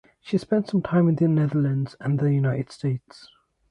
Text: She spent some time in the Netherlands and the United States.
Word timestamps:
She 0.19 0.39
spent 0.39 0.67
some 0.67 0.81
time 0.81 1.07
in 1.09 1.15
the 1.17 1.27
Netherlands 1.27 1.95
and 1.99 2.17
the 2.17 2.33
United 2.33 2.71
States. 2.71 3.29